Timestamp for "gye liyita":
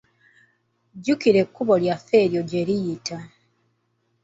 2.49-3.17